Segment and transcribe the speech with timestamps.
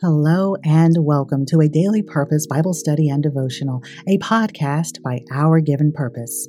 [0.00, 5.60] Hello and welcome to a daily purpose Bible study and devotional, a podcast by Our
[5.60, 6.48] Given Purpose.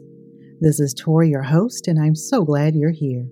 [0.60, 3.28] This is Tori, your host, and I'm so glad you're here.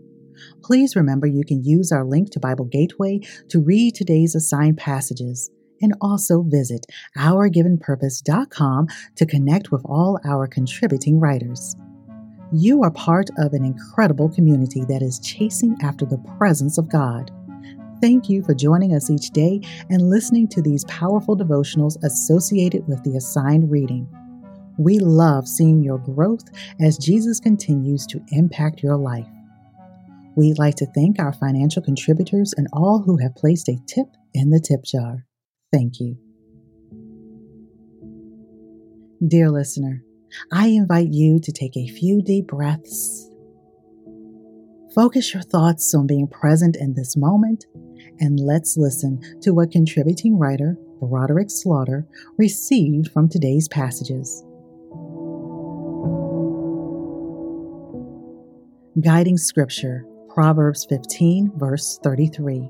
[0.64, 5.50] Please remember you can use our link to Bible Gateway to read today's assigned passages
[5.82, 6.86] and also visit
[7.18, 11.76] ourgivenpurpose.com to connect with all our contributing writers.
[12.52, 17.32] You are part of an incredible community that is chasing after the presence of God.
[18.04, 23.02] Thank you for joining us each day and listening to these powerful devotionals associated with
[23.06, 24.10] the assigned reading.
[24.78, 26.44] We love seeing your growth
[26.82, 29.30] as Jesus continues to impact your life.
[30.36, 34.50] We'd like to thank our financial contributors and all who have placed a tip in
[34.50, 35.26] the tip jar.
[35.72, 36.18] Thank you.
[39.26, 40.04] Dear listener,
[40.52, 43.30] I invite you to take a few deep breaths.
[44.94, 47.66] Focus your thoughts on being present in this moment,
[48.20, 52.06] and let's listen to what contributing writer Broderick Slaughter
[52.38, 54.44] received from today's passages.
[59.04, 62.70] Guiding Scripture, Proverbs 15, verse 33.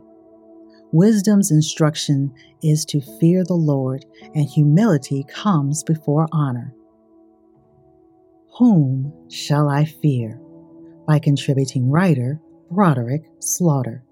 [0.93, 6.73] Wisdom's instruction is to fear the Lord, and humility comes before honor.
[8.57, 10.39] Whom Shall I Fear?
[11.05, 12.39] By contributing writer
[12.71, 14.03] Broderick Slaughter.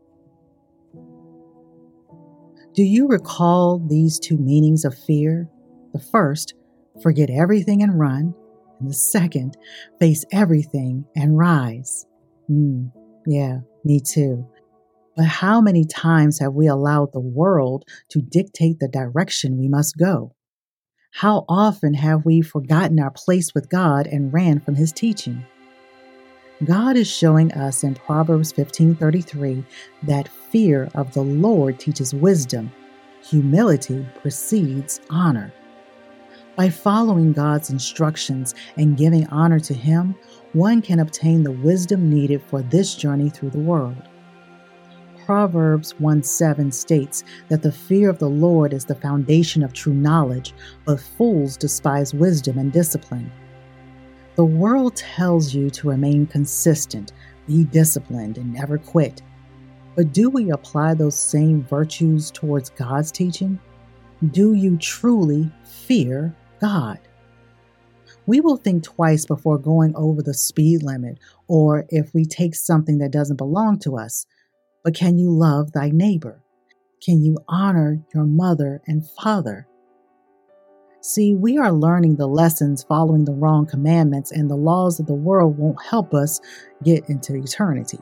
[2.74, 5.50] Do you recall these two meanings of fear?
[5.94, 6.54] The first,
[7.02, 8.34] forget everything and run,
[8.80, 9.58] and the second,
[10.00, 12.06] face everything and rise.
[12.48, 12.88] Hmm,
[13.26, 14.48] yeah, me too.
[15.16, 19.98] But how many times have we allowed the world to dictate the direction we must
[19.98, 20.34] go?
[21.14, 25.46] How often have we forgotten our place with God and ran from his teaching?
[26.66, 29.66] God is showing us in Proverbs 15:33
[30.04, 32.72] that fear of the Lord teaches wisdom.
[33.24, 35.52] Humility precedes honor.
[36.56, 40.14] By following God's instructions and giving honor to him,
[40.54, 43.98] one can obtain the wisdom needed for this journey through the world.
[45.26, 49.94] Proverbs 1 7 states that the fear of the Lord is the foundation of true
[49.94, 50.54] knowledge,
[50.86, 53.32] but fools despise wisdom and discipline.
[54.36, 57.12] The world tells you to remain consistent,
[57.48, 59.22] be disciplined, and never quit.
[59.96, 63.60] But do we apply those same virtues towards God's teaching?
[64.32, 67.00] Do you truly fear God?
[68.26, 73.00] We will think twice before going over the speed limit or if we take something
[73.00, 74.26] that doesn't belong to us
[74.84, 76.42] but can you love thy neighbor?
[77.04, 79.68] Can you honor your mother and father?
[81.02, 85.16] See, we are learning the lessons following the wrong commandments, and the laws of the
[85.16, 86.40] world won't help us
[86.84, 88.00] get into eternity.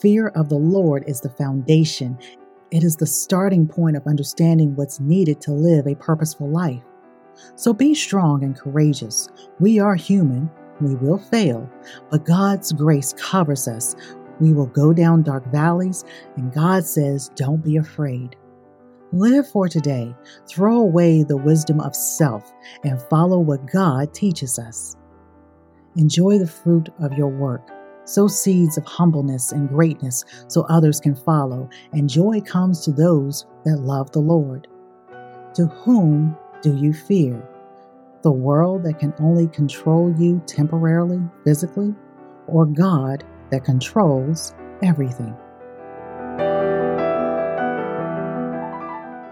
[0.00, 2.18] Fear of the Lord is the foundation,
[2.70, 6.82] it is the starting point of understanding what's needed to live a purposeful life.
[7.54, 9.28] So be strong and courageous.
[9.60, 10.50] We are human,
[10.80, 11.68] we will fail,
[12.10, 13.94] but God's grace covers us
[14.40, 16.04] we will go down dark valleys,
[16.36, 18.36] and God says, Don't be afraid.
[19.12, 20.12] Live for today.
[20.48, 22.52] Throw away the wisdom of self
[22.82, 24.96] and follow what God teaches us.
[25.96, 27.70] Enjoy the fruit of your work.
[28.04, 33.46] Sow seeds of humbleness and greatness so others can follow, and joy comes to those
[33.64, 34.66] that love the Lord.
[35.54, 37.48] To whom do you fear?
[38.22, 41.94] The world that can only control you temporarily, physically,
[42.48, 44.52] or God that controls
[44.82, 45.36] everything.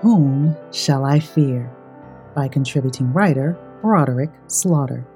[0.04, 1.72] Whom Shall I Fear?
[2.34, 5.06] by contributing writer Broderick Slaughter.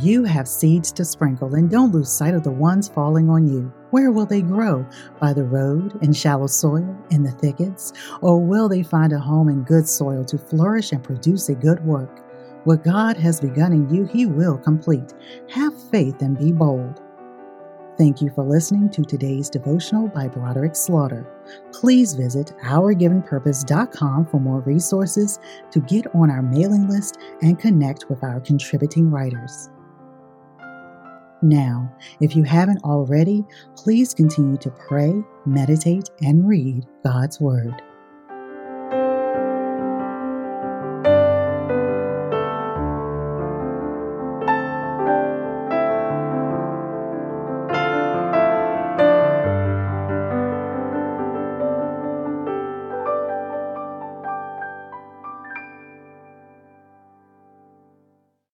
[0.00, 3.72] You have seeds to sprinkle, and don't lose sight of the ones falling on you.
[3.90, 4.86] Where will they grow?
[5.20, 7.92] By the road, in shallow soil, in the thickets?
[8.20, 11.84] Or will they find a home in good soil to flourish and produce a good
[11.84, 12.20] work?
[12.62, 15.12] What God has begun in you, He will complete.
[15.48, 17.02] Have faith and be bold.
[18.00, 21.26] Thank you for listening to today's devotional by Broderick Slaughter.
[21.70, 25.38] Please visit ourgivenpurpose.com for more resources
[25.70, 29.68] to get on our mailing list and connect with our contributing writers.
[31.42, 33.44] Now, if you haven't already,
[33.76, 35.12] please continue to pray,
[35.44, 37.82] meditate, and read God's Word.